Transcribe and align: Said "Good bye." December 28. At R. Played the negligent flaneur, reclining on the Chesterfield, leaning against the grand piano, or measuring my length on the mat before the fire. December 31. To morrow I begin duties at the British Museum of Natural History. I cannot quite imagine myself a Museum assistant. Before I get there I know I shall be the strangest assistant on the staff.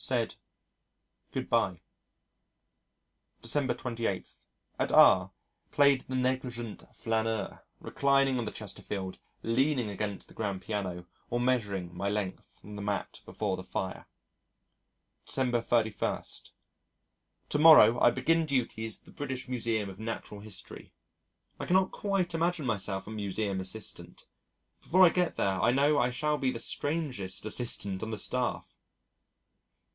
Said 0.03 0.33
"Good 1.31 1.47
bye." 1.47 1.81
December 3.43 3.75
28. 3.75 4.27
At 4.79 4.91
R. 4.91 5.31
Played 5.69 6.01
the 6.07 6.15
negligent 6.15 6.81
flaneur, 6.95 7.63
reclining 7.79 8.39
on 8.39 8.45
the 8.45 8.51
Chesterfield, 8.51 9.19
leaning 9.43 9.91
against 9.91 10.27
the 10.27 10.33
grand 10.33 10.63
piano, 10.63 11.05
or 11.29 11.39
measuring 11.39 11.95
my 11.95 12.09
length 12.09 12.59
on 12.63 12.75
the 12.77 12.81
mat 12.81 13.21
before 13.25 13.55
the 13.55 13.63
fire. 13.63 14.07
December 15.27 15.61
31. 15.61 16.23
To 17.49 17.59
morrow 17.59 17.99
I 17.99 18.09
begin 18.09 18.47
duties 18.47 18.97
at 18.97 19.05
the 19.05 19.11
British 19.11 19.47
Museum 19.47 19.87
of 19.87 19.99
Natural 19.99 20.39
History. 20.41 20.95
I 21.59 21.67
cannot 21.67 21.91
quite 21.91 22.33
imagine 22.33 22.65
myself 22.65 23.05
a 23.05 23.11
Museum 23.11 23.61
assistant. 23.61 24.25
Before 24.81 25.05
I 25.05 25.09
get 25.09 25.35
there 25.35 25.61
I 25.61 25.69
know 25.69 25.99
I 25.99 26.09
shall 26.09 26.39
be 26.39 26.49
the 26.49 26.59
strangest 26.59 27.45
assistant 27.45 28.01
on 28.01 28.09
the 28.09 28.17
staff. 28.17 28.77